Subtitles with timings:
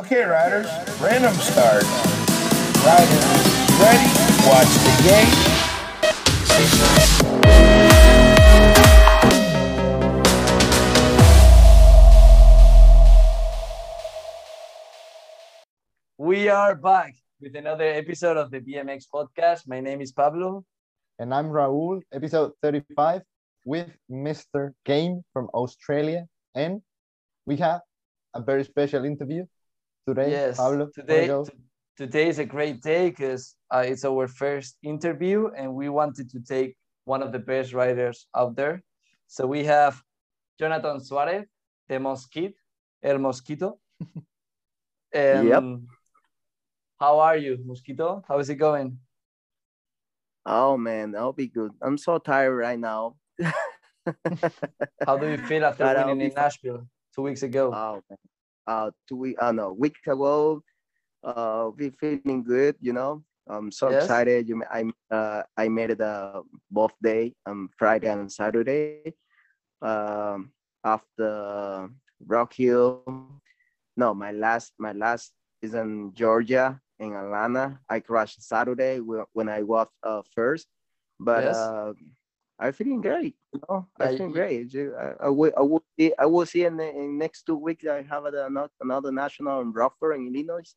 [0.00, 0.66] Okay, riders,
[0.98, 1.84] random start.
[2.80, 3.26] Riders,
[3.76, 4.08] ready?
[4.48, 5.28] Watch the game.
[16.16, 19.68] We are back with another episode of the BMX podcast.
[19.68, 20.64] My name is Pablo.
[21.18, 23.20] And I'm Raul, episode 35,
[23.66, 24.72] with Mr.
[24.86, 26.26] Game from Australia.
[26.54, 26.80] And
[27.44, 27.82] we have
[28.32, 29.44] a very special interview
[30.06, 30.30] today.
[30.30, 31.50] yes, Pablo, today wanna
[31.96, 36.40] today is a great day because uh, it's our first interview, and we wanted to
[36.40, 38.82] take one of the best riders out there.
[39.26, 40.02] So we have
[40.58, 41.44] Jonathan Suarez,
[41.88, 42.52] the Moskito,
[43.02, 43.78] El Moskito.
[45.12, 45.64] and Yep.
[47.00, 48.22] How are you, Moskito?
[48.28, 48.98] How is it going?
[50.44, 51.72] Oh man, that'll be good.
[51.80, 53.16] I'm so tired right now.
[55.06, 56.34] How do you feel after But winning in.
[56.34, 57.72] Nashville two weeks ago?
[57.72, 58.18] Oh man.
[58.70, 60.70] Uh two week uh no week ago,
[61.24, 63.22] uh we feeling good, you know.
[63.48, 64.04] I'm so Yes.
[64.04, 64.48] excited.
[64.48, 69.14] You I uh I made it uh both day, um Friday and Saturday.
[69.82, 70.52] Um
[70.84, 71.90] after
[72.26, 73.02] Rock Hill.
[73.96, 77.80] No, my last my last is in Georgia in Atlanta.
[77.88, 80.68] I crashed Saturday when I was uh first.
[81.18, 81.72] But Yes.
[82.60, 83.34] I'm feeling great.
[83.54, 84.76] You know, I feel you- great.
[84.76, 87.86] I, I will, I will see, I will see in the in next two weeks.
[87.86, 90.68] I have another another national in Rockford in Illinois,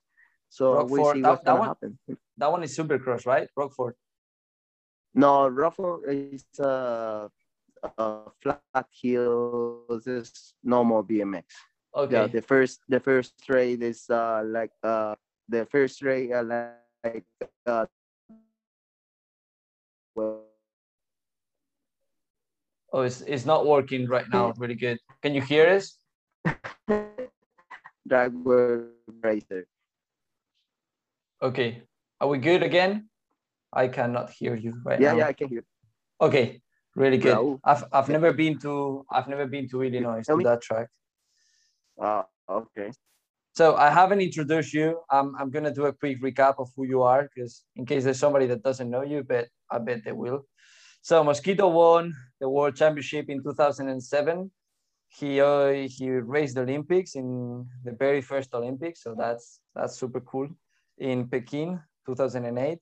[0.49, 1.99] so we'll see that- what's that one- happen.
[2.37, 3.49] That one is Supercross, right?
[3.55, 3.95] Rockford.
[5.13, 7.27] No, Rockford is uh,
[7.97, 10.07] uh flat hills.
[10.07, 11.43] It's normal BMX.
[11.93, 12.13] Okay.
[12.15, 15.15] Yeah, the first the first straight is uh like uh
[15.49, 16.41] the first straight uh,
[17.03, 17.25] like
[17.67, 17.85] uh
[20.15, 20.45] well
[22.93, 24.53] Oh, it's, it's not working right now.
[24.57, 24.99] Really good.
[25.23, 25.97] Can you hear us?
[28.07, 28.89] driver
[29.23, 29.65] racer.
[31.41, 31.81] Okay.
[32.21, 33.09] Are we good again?
[33.73, 35.17] I cannot hear you right Yeah, now.
[35.17, 35.63] yeah, yeah, I can hear.
[36.21, 36.61] Okay.
[36.95, 37.35] Really good.
[37.35, 37.59] Raul.
[37.63, 40.43] I've I've never been to I've never been to Illinois tell to me?
[40.43, 40.87] that track.
[41.99, 42.91] Uh, okay.
[43.53, 45.01] So I haven't introduced you.
[45.09, 48.19] I'm I'm gonna do a quick recap of who you are because in case there's
[48.19, 50.45] somebody that doesn't know you, but I bet they will.
[51.03, 54.49] So Moskito won the World Championship in 2007.
[55.09, 60.21] He uh, he raced the Olympics in the very first Olympics, so that's that's super
[60.21, 60.47] cool.
[60.97, 62.79] In Peking, 2008,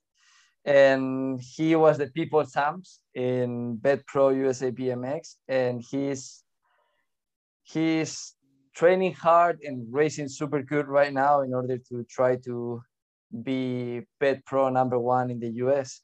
[0.65, 6.43] and he was the people champs in Vet Pro USA BMX, and he's
[7.63, 8.35] he's
[8.75, 12.83] training hard and racing super good right now in order to try to
[13.41, 16.01] be Vet Pro number one in the US.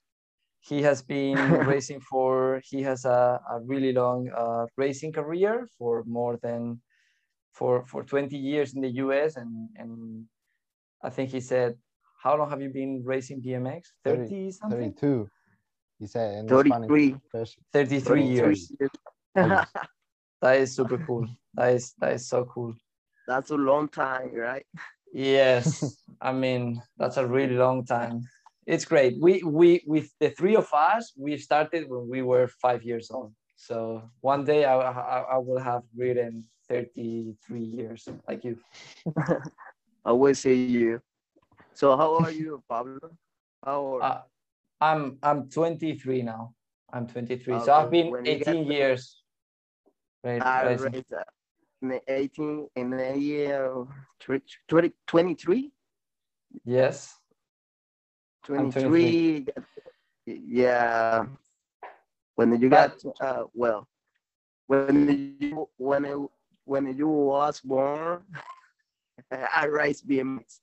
[0.67, 1.37] He has been
[1.73, 6.81] racing for, he has a, a really long uh, racing career for more than,
[7.53, 9.37] for, for 20 years in the US.
[9.37, 10.25] And, and
[11.01, 11.75] I think he said,
[12.21, 13.83] how long have you been racing BMX?
[14.03, 14.93] 30 something?
[14.93, 15.29] 32,
[15.99, 17.15] he said in the Spanish 33.
[17.31, 17.63] version.
[17.73, 18.71] 33 33 years.
[18.79, 19.65] years.
[20.39, 21.25] That is super cool.
[21.55, 22.75] That is, that is so cool.
[23.27, 24.65] That's a long time, right?
[25.13, 28.21] Yes, I mean that's a really long time.
[28.67, 29.15] It's great.
[29.17, 33.31] We we with the three of us, we started when we were five years old.
[33.55, 38.59] So one day I I, I will have ridden thirty three years like you.
[40.05, 40.99] I will see you.
[41.73, 42.99] So how are you, Pablo?
[43.63, 44.01] How old?
[44.03, 44.21] Uh,
[44.81, 46.53] I'm I'm twenty three now.
[46.91, 47.59] I'm twenty three.
[47.63, 49.23] so I've been when you get eighteen years.
[50.23, 53.71] Right, I raised uh, 18 in the year
[54.19, 55.71] 20, 23?
[56.65, 57.16] Yes.
[58.55, 59.47] I'm 23.
[60.25, 61.25] Yeah.
[62.35, 63.87] When you got uh well
[64.67, 66.17] when you when it,
[66.65, 68.23] when you was born
[69.31, 70.59] I raced BMX.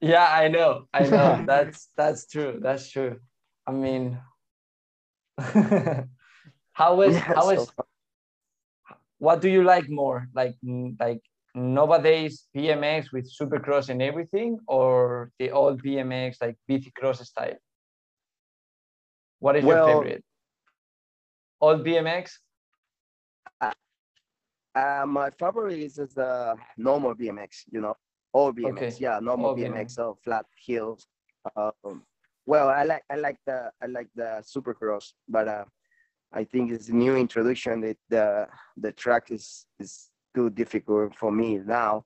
[0.00, 0.86] Yeah, I know.
[0.94, 1.42] I know.
[1.46, 2.58] that's that's true.
[2.62, 3.20] That's true.
[3.66, 4.18] I mean,
[6.72, 7.72] how was Yeah, how so was
[9.18, 10.28] what do you like more?
[10.34, 10.56] Like
[10.98, 11.22] like
[11.54, 17.56] nowadays BMX with Supercross and everything, or the old BMX like BT Cross style?
[19.38, 20.24] What is your favorite?
[21.60, 22.32] Old BMX.
[24.72, 27.96] Uh, my favorite is, is the normal BMX, you know,
[28.32, 28.72] old BMX.
[28.72, 31.06] Okay, Yeah, normal all BMX, so flat hills.
[31.56, 32.04] Um,
[32.46, 35.64] well, I like I like the I like the Supercross, but uh,
[36.32, 37.80] I think it's a new introduction.
[37.80, 42.04] That the the track is is too difficult for me now,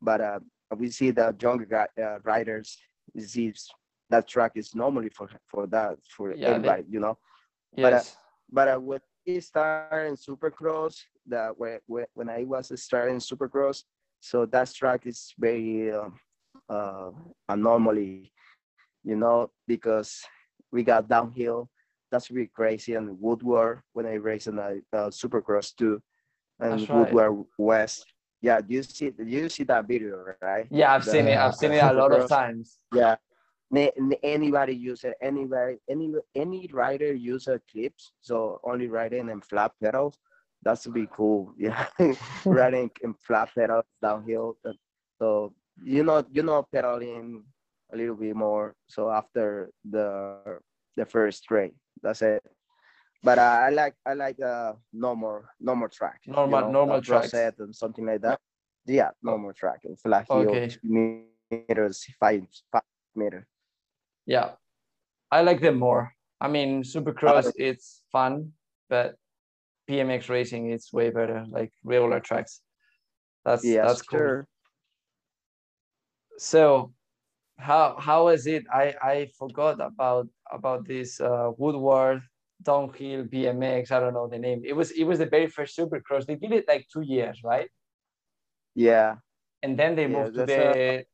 [0.00, 0.38] but uh,
[0.76, 2.78] we see that younger uh, riders
[3.18, 3.68] sees
[4.10, 7.18] that track is normally for for that for Yeah, they- everybody, you know.
[7.80, 8.16] But, uh, Yes.
[8.50, 13.84] But uh, when I started in Supercross, that when, when when I was starting Supercross,
[14.20, 16.08] so that track is very uh,
[16.68, 17.10] uh,
[17.56, 18.32] normally,
[19.02, 20.22] you know, because
[20.70, 21.68] we got downhill.
[22.10, 22.94] That's really crazy.
[22.94, 26.02] And Woodward when I raced in a uh, Supercross too,
[26.60, 27.12] and That's right.
[27.12, 28.06] Woodward West.
[28.40, 30.66] Yeah, do you see you see that video, right?
[30.70, 31.36] Yeah, I've seen it.
[31.38, 32.78] I've seen it a lot of times.
[32.92, 33.16] Yeah.
[34.22, 35.14] Anybody use it?
[35.20, 38.12] Anybody, any any rider use a clips?
[38.20, 40.18] So only riding and flat pedals.
[40.62, 41.52] That's be cool.
[41.58, 41.86] Yeah,
[42.44, 44.56] riding in flat pedals downhill.
[44.64, 44.72] uh,
[45.18, 47.44] So you know, you know, pedaling
[47.92, 48.74] a little bit more.
[48.88, 50.60] So after the
[50.96, 52.42] the first straight, that's it.
[53.24, 56.20] But uh, I like I like uh normal normal track.
[56.26, 57.32] you Normal- know, normal uh, tracks.
[57.32, 58.38] Rosette and something like that.
[58.86, 60.68] Yeah, normal track and flat Okay.
[60.82, 62.82] meters, five five
[63.16, 63.46] meter.
[64.26, 64.52] Yeah,
[65.30, 66.12] I like them more.
[66.38, 68.52] I mean, Supercross, it's fun,
[68.90, 69.16] but
[69.88, 71.46] BMX racing, it's way better.
[71.48, 72.60] Like regular tracks.
[73.44, 74.18] That's Yeah, that's cool.
[74.18, 74.46] sure.
[76.36, 76.92] So,
[77.56, 78.64] how how is it?
[78.68, 82.20] I I forgot about about this uh, Woodward
[82.62, 83.90] downhill BMX.
[83.90, 84.62] I don't know the name.
[84.64, 86.26] It was it was the very first Supercross.
[86.26, 87.68] They did it like two years, right?
[88.74, 89.16] Yeah.
[89.62, 91.06] And then they Yeah, moved to the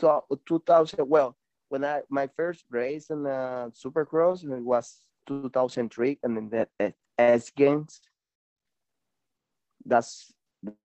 [0.00, 1.08] So 2000.
[1.08, 1.36] Well,
[1.68, 6.94] when I my first race in uh, Supercross it was 2003, and then that at
[7.18, 8.00] X Games.
[9.84, 10.32] That's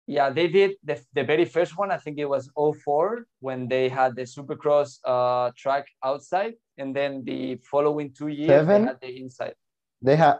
[0.06, 1.90] yeah, they did the, the very first one.
[1.90, 7.25] I think it was 04 when they had the Supercross uh, track outside, and then
[7.25, 8.82] the following two years Seven?
[8.82, 9.54] they had the inside.
[10.02, 10.37] they had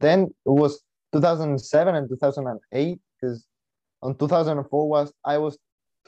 [0.00, 0.82] then it was
[1.12, 3.46] 2007 and 2008 because
[4.02, 5.58] on 2004 was I was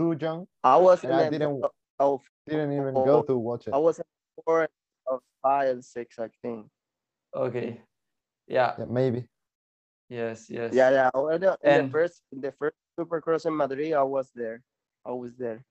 [0.00, 1.62] too young, I was and I didn't
[2.00, 3.75] oh, didn't even go to watch it.
[3.75, 4.05] I was in
[4.44, 4.67] four
[5.06, 6.67] of five and six, I think.
[7.35, 7.81] Okay.
[8.47, 8.75] Yeah.
[8.79, 9.29] Yeah, maybe.
[10.08, 10.49] Yes.
[10.49, 10.73] Yes.
[10.73, 11.11] Yeah, yeah.
[11.14, 14.62] Well, the- And- the first, in the first Supercross in Madrid, I was there.
[15.05, 15.62] I was there.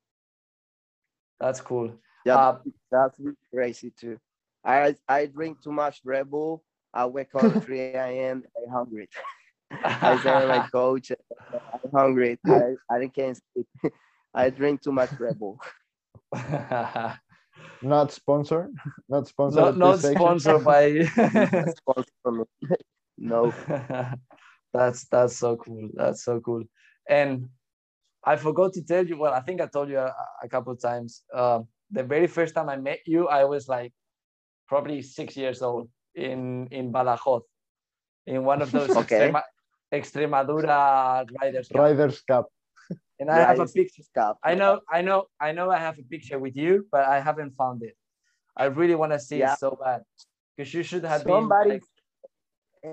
[1.39, 1.91] That's cool.
[2.25, 2.59] Yeah, Uh,
[2.91, 3.17] that's
[3.51, 4.17] crazy too.
[4.63, 6.63] I I drink too much Red Bull.
[6.93, 8.43] I wake up at 3 a.m.
[8.57, 9.09] I'm hungry.
[9.83, 12.37] I say to my coach, I'm hungry.
[12.45, 13.67] I, I can't sleep.
[14.33, 15.59] I drink too much Red Bull.
[17.81, 18.73] Not sponsored.
[19.07, 19.77] Not sponsored.
[19.77, 21.07] not not sponsored by.
[21.15, 22.43] That's sponsor me.
[23.17, 23.53] no.
[24.73, 25.89] that's that's so cool.
[25.93, 26.63] That's so cool.
[27.09, 27.49] And
[28.23, 29.17] I forgot to tell you.
[29.17, 30.13] Well, I think I told you a,
[30.43, 31.23] a couple of times.
[31.33, 33.93] Um, the very first time I met you, I was like
[34.67, 37.41] probably six years old in in Badajoz,
[38.27, 39.31] in one of those Okay.
[39.31, 39.41] Extrema,
[39.93, 41.69] Extremadura Riders.
[41.69, 41.81] Cup.
[41.81, 42.51] Riders Cup.
[43.19, 44.03] And I have a picture.
[44.43, 45.69] I know, I know, I know.
[45.69, 47.95] I have a picture with you, but I haven't found it.
[48.55, 49.53] I really want to see Yeah.
[49.53, 50.03] it so bad
[50.55, 51.79] because you should have Somebody, been.
[51.79, 51.83] Like,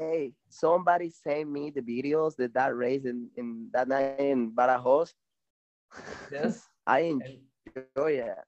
[0.00, 5.12] hey, somebody sent me the videos that that race in, in that night in Badajoz.
[6.30, 8.38] yes, I enjoy it.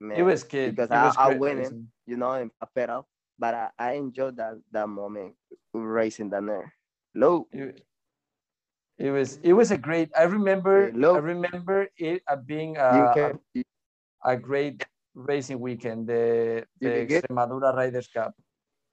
[0.00, 0.18] Man.
[0.18, 0.70] it was good.
[0.74, 1.72] because it I- was I win it.
[2.06, 3.04] you know, in Papero.
[3.38, 5.34] But I, I enjoyed that that moment
[5.72, 6.72] racing down there.
[7.14, 7.46] Low.
[7.52, 7.84] It,
[8.98, 10.10] it was it was a great.
[10.16, 10.90] I remember.
[10.90, 11.14] Yeah, low.
[11.16, 16.06] I remember it uh, being a, can, a, a great racing weekend.
[16.06, 17.24] The You the did good?
[17.24, 18.34] Extremadura Riders Cup.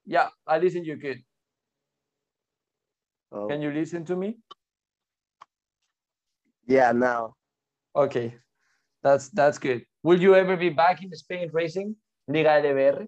[0.04, 0.84] Yeah, I listen.
[0.84, 1.22] You good?
[3.30, 4.38] oh, Can you listen to me?
[6.66, 7.34] yeah, now.
[7.94, 8.34] Okay,
[9.02, 9.84] that's that's good.
[10.02, 11.94] Will you ever be back in Spain racing
[12.26, 13.06] Liga LBR?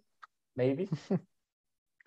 [0.57, 0.89] Maybe.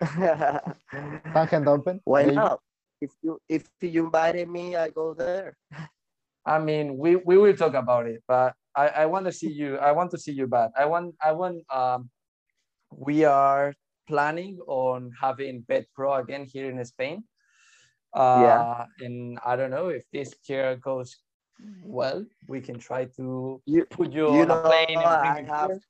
[1.34, 2.00] Tangent Open.
[2.04, 2.36] Why maybe.
[2.36, 2.60] not?
[3.00, 5.56] If you if you invited me, I go there.
[6.46, 9.76] I mean, we, we will talk about it, but I, I want to see you.
[9.76, 10.70] I want to see you bad.
[10.76, 11.14] I want.
[11.22, 11.62] I want.
[11.72, 12.10] Um,
[12.90, 13.74] we are
[14.08, 17.24] planning on having Vet Pro again here in Spain.
[18.16, 18.86] Uh, Yeah.
[19.04, 21.16] And I don't know if this year goes
[21.82, 25.80] well, we can try to You, put you, you on a plane I have, here.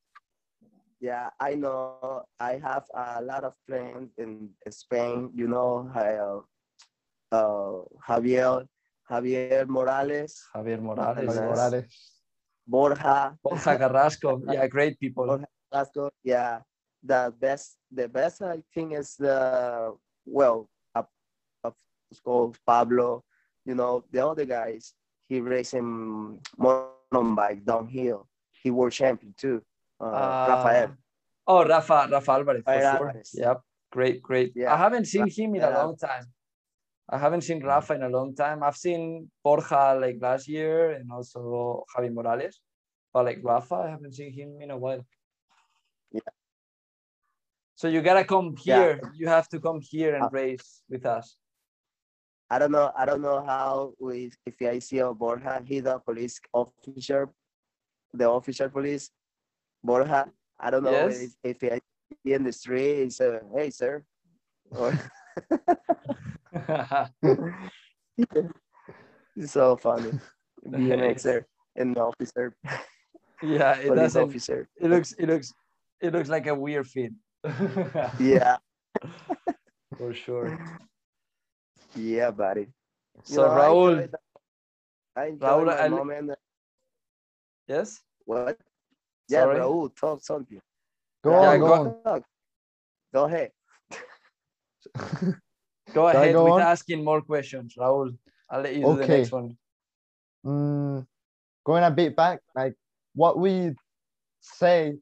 [1.01, 2.25] yeah, I know.
[2.41, 5.31] I have a lot of friends in Spain.
[5.35, 6.41] You know, I, uh,
[7.33, 8.67] uh, Javier,
[9.11, 11.57] Javier Morales, Javier Morales, Javier Javier yes.
[11.57, 11.85] Morales.
[12.67, 14.43] Borja, Borja Carrasco.
[14.53, 15.27] Yeah, great people.
[15.27, 16.11] Borja Carrasco.
[16.23, 16.61] Yeah,
[17.03, 19.95] the best, the best I think is the
[20.27, 21.09] well, up,
[21.65, 21.77] up
[22.25, 23.25] called Pablo.
[23.65, 24.95] You know, the other guys.
[25.29, 28.27] He racing mountain bike downhill.
[28.63, 29.63] He world champion too.
[30.01, 30.91] Uh, Uh, Rafael.
[31.47, 33.09] Oh, Rafa, Rafa Alvarez, for Rafael sure.
[33.09, 33.31] Alvarez.
[33.35, 34.53] Yep, great, great.
[34.55, 36.25] Yeah, I haven't seen him in a long time.
[37.11, 38.63] I haven't seen Rafa in a long time.
[38.63, 42.61] I've seen Borja like last year and also Javi Morales,
[43.13, 45.05] but like Rafa, I haven't seen him in a while.
[46.13, 46.21] Yeah.
[47.77, 49.01] So you gotta come here.
[49.03, 49.09] Yeah.
[49.17, 51.37] You have to come here and Uh, race with us.
[52.51, 52.93] I don't know.
[52.97, 57.29] I don't know how we if I see a Borja, he the police officer,
[58.13, 59.11] the official police,
[59.83, 60.31] Borja.
[60.61, 61.37] I don't know Yes.
[61.45, 61.81] if, if I
[62.25, 64.03] see in the street, say, "Hey, sir,"
[64.71, 65.03] or it's
[69.47, 70.13] so funny.
[70.67, 71.45] BMXer
[71.77, 72.57] and the officer,
[73.43, 74.23] yeah, it police doesn't.
[74.29, 74.69] officer.
[74.81, 75.13] It looks.
[75.13, 75.53] It looks.
[76.01, 77.13] It looks like a weird fit.
[78.21, 78.57] Yeah,
[79.97, 80.59] for sure.
[81.95, 82.63] yeah, buddy.
[83.29, 84.21] You So know, I Raul, enjoy that-
[85.17, 86.39] I enjoy Raul, my I- moment.
[87.67, 88.01] yes.
[88.25, 88.59] What?
[89.29, 89.59] Yeah, Sorry?
[89.61, 90.61] Raul, talk something.
[91.25, 92.03] Go Yeah, on, go go- on.
[92.03, 92.23] Talk.
[93.15, 93.51] Go ahead.
[95.95, 96.61] Go Shall ahead go with on?
[96.63, 98.17] asking more questions, Raul.
[98.51, 99.57] I'll let you do the next one.
[100.45, 101.07] Mm,
[101.65, 102.75] going a bit back, like
[103.15, 103.75] what we
[104.41, 104.95] say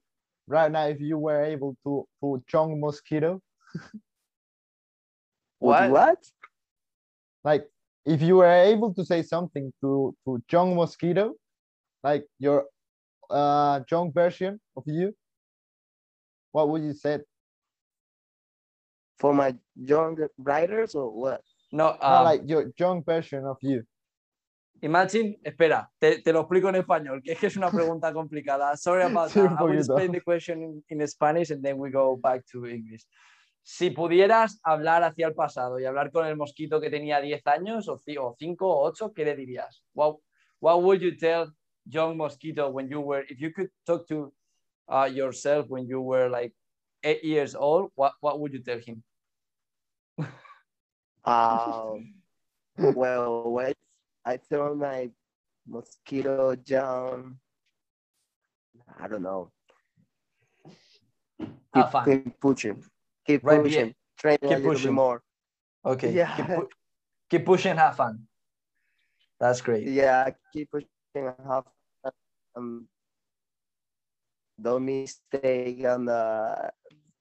[0.49, 3.40] right now if you were able to to John Moskito,
[5.59, 5.90] What?
[5.90, 5.90] What?
[5.90, 6.19] What?
[7.45, 7.69] like
[8.05, 11.33] if you were able to say something to to John Moskito,
[12.02, 12.64] like your
[13.31, 15.14] uh John version of you,
[16.52, 17.21] what would you say?
[19.18, 21.40] For my young writers or what?
[21.73, 23.82] No, No, um, like your John version of you.
[24.82, 28.76] imagine, espera, te, te lo explico en español, que es que es una pregunta complicada.
[28.76, 29.56] Sorry about Sí, that.
[29.58, 33.04] I will explain the question in, in Spanish and then we go back to English.
[33.62, 37.88] Si pudieras hablar hacia el pasado y hablar con el mosquito que tenía 10 años
[37.88, 39.82] o 5 o 8, ¿qué le dirías?
[39.94, 40.16] What,
[40.61, 41.50] what would you tell
[41.88, 44.32] young mosquito when you were, if you could talk to
[44.88, 46.54] uh, yourself when you were like
[47.07, 49.03] 8 years old, what, what would you tell him?
[51.27, 52.15] Um,
[52.79, 53.75] well, wait.
[54.25, 55.11] I throw my
[55.67, 57.39] mosquito John.
[59.01, 59.51] I don't know.
[61.75, 62.05] Keep, fun.
[62.05, 62.85] keep pushing.
[63.27, 63.95] Keep Right, pushing.
[64.17, 64.91] Train a little pushing.
[64.91, 65.23] bit more.
[65.85, 66.13] Okay.
[66.13, 66.37] Yeah.
[66.37, 66.69] Keep, pu-
[67.29, 68.23] keep pushing, have fun.
[69.41, 69.89] That's great.
[69.89, 70.89] Yeah, keep pushing.
[71.17, 71.65] Half.
[72.55, 72.87] Um,
[74.61, 76.71] don't mistake on the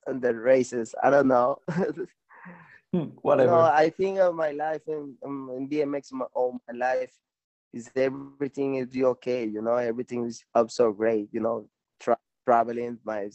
[0.08, 0.94] on the races.
[1.02, 1.60] I don't know.
[3.22, 3.52] Whatever.
[3.52, 7.12] No, I think of my life in, um, in BMX, my, all my life
[7.74, 9.46] is everything is okay.
[9.46, 11.28] You know, everything is up so great.
[11.32, 11.68] You know,
[12.00, 13.30] tra- traveling, my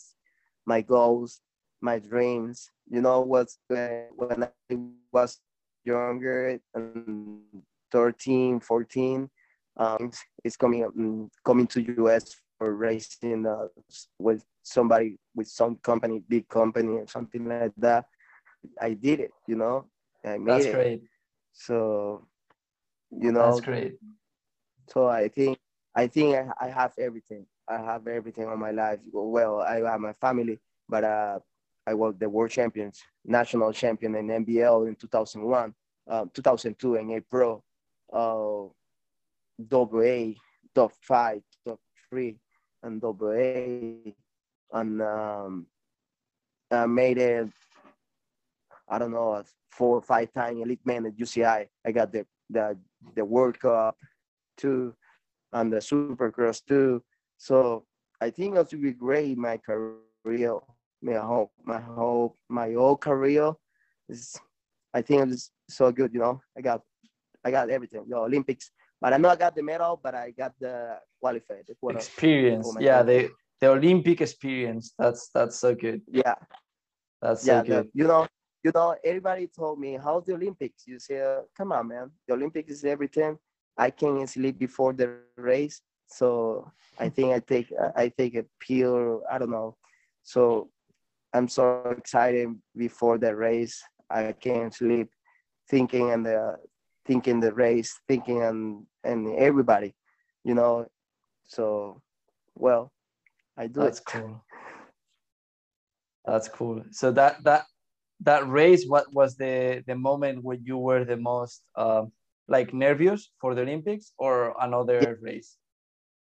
[0.64, 1.40] my goals,
[1.80, 2.70] my dreams.
[2.88, 4.76] You know, what's uh, when I
[5.12, 5.40] was
[5.84, 7.42] younger, um,
[7.92, 9.30] 13, 14,
[9.76, 10.10] um,
[10.44, 13.68] it's coming um, coming to US for racing uh,
[14.18, 18.04] with somebody with some company, big company or something like that.
[18.78, 19.86] I did it, you know.
[20.22, 20.74] I made That's it.
[20.74, 21.02] great.
[21.52, 22.26] So,
[23.10, 23.96] you know, That's great.
[24.88, 25.58] so I think
[25.96, 27.46] I think I, I have everything.
[27.66, 29.00] I have everything on my life.
[29.10, 31.38] Well, I have my family, but uh,
[31.86, 35.74] I was the world champions, national champion in NBL in 2001,
[36.08, 37.62] um, 2002 in A Pro,
[38.12, 38.68] uh,
[39.66, 40.36] double A,
[40.74, 42.36] top five, top three,
[42.82, 44.14] and double A,
[44.72, 45.66] and um,
[46.70, 47.48] I made it.
[48.88, 51.68] I don't know, four or five time elite man at UCI.
[51.86, 52.76] I got the the
[53.14, 53.96] the World Cup
[54.56, 54.94] too,
[55.52, 57.02] and the Supercross too.
[57.38, 57.84] So
[58.20, 59.38] I think that would be great.
[59.38, 60.58] My career,
[61.02, 63.52] my whole, my whole, my whole career
[64.08, 64.36] is.
[64.92, 66.12] I think it's so good.
[66.12, 66.82] You know, I got,
[67.44, 68.04] I got everything.
[68.08, 71.64] The Olympics, but I know I got the medal, but I got the qualified.
[71.66, 71.98] the quarter.
[71.98, 72.76] Experience.
[72.80, 73.30] Yeah, the
[73.60, 74.94] the Olympic experience.
[74.98, 76.02] That's that's so good.
[76.08, 76.34] Yeah,
[77.22, 77.62] That's so yeah.
[77.62, 77.84] good.
[77.86, 78.26] the- you know,
[78.64, 78.96] you know.
[79.04, 81.18] Everybody told me, "How's the Olympics?" You say,
[81.56, 82.10] "Come on, man.
[82.26, 83.38] The Olympics is everything."
[83.76, 85.80] I can't sleep before the race.
[86.06, 89.22] So I think I take I take a pill.
[89.30, 89.76] I don't know.
[90.22, 90.70] So
[91.32, 93.82] I'm so excited before the race.
[94.10, 95.08] I can't sleep,
[95.68, 96.56] thinking and the
[97.10, 99.94] thinking the race, thinking and and everybody,
[100.44, 100.86] you know.
[101.46, 102.00] So,
[102.54, 102.92] well,
[103.58, 104.06] I do That's it.
[104.06, 104.44] cool.
[106.24, 106.84] That's cool.
[106.92, 107.64] So that that
[108.20, 112.12] that race, what was the the moment when you were the most um,
[112.46, 115.56] like nervous for the Olympics or another race?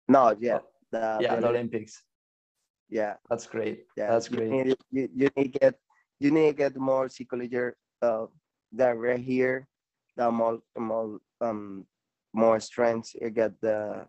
[0.07, 0.60] No, yeah,
[0.91, 2.03] the, yeah, the the Olympics.
[2.89, 3.89] yeah, That's great.
[3.98, 4.12] yeah.
[4.12, 4.51] That's you great.
[4.51, 5.74] Need, you, you need to get
[6.19, 8.25] you need to get more psychology uh
[8.74, 9.65] that right here,
[10.18, 11.86] the more more um
[12.34, 13.14] more strength.
[13.22, 14.06] You get the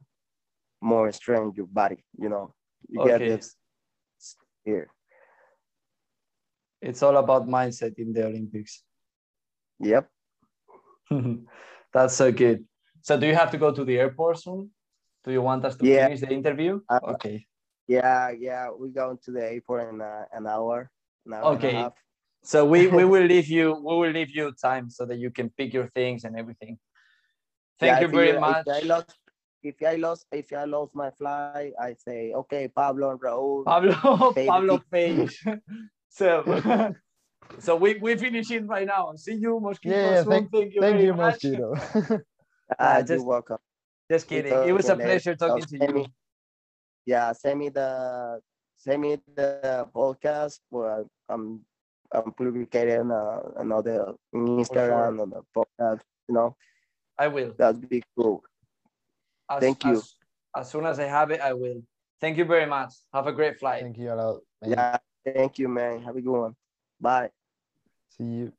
[0.81, 2.05] more strength your body.
[2.19, 2.55] You know,
[2.89, 3.57] you get this
[4.65, 4.89] here.
[6.81, 8.83] It's all about mindset in the Olympics.
[9.81, 10.09] Yep.
[11.93, 12.65] That's so good.
[13.03, 14.71] So do you have to go to the airport soon?
[15.25, 16.07] Do you want us to Yeah.
[16.07, 16.81] finish the interview?
[16.89, 17.47] Uh, okay.
[17.89, 18.71] Yeah, yeah.
[18.71, 20.91] we're going to the airport in uh, an hour.
[21.27, 21.89] An hour Okay.
[22.43, 25.51] So we, we will leave you we will leave you time so that you can
[25.51, 26.79] pick your things and everything.
[27.81, 28.67] Thank Yeah, you very much.
[28.67, 29.17] If I lost,
[29.63, 33.65] if I lost, if I lost my fly, I say, okay, Pablo and Raul.
[33.65, 34.49] Pablo Page.
[34.49, 35.45] Pablo Page.
[36.09, 36.95] so
[37.59, 39.13] so we we finish it right now.
[39.17, 39.91] See you, Moskito.
[39.91, 40.31] Yeah, soon.
[40.33, 41.43] thank- thank you Thank very you, much.
[41.43, 42.23] Moskito.
[42.79, 43.59] Ah, just- you're welcome.
[44.11, 44.53] Just kidding.
[44.69, 46.07] It was a pleasure talking to you.
[47.07, 48.41] Yeah, send me the
[48.77, 50.61] send me the podcast.
[50.71, 51.65] Well, I'm
[52.13, 56.01] I'm publicating uh, another on Instagram on the podcast.
[56.29, 56.57] You know,
[57.19, 57.55] I will.
[57.57, 58.43] that'd be cool.
[59.51, 59.93] As, Thank you.
[59.93, 60.15] As,
[60.57, 61.83] as soon as I have it, I will.
[62.21, 62.95] Thank you very much.
[63.13, 63.83] Have a great flight.
[63.83, 64.41] Thank you a lot.
[64.63, 64.71] man.
[64.71, 66.03] Yeah, thank you, man.
[66.03, 66.57] Have a good one.
[67.01, 67.31] Bye.
[68.17, 68.53] See you.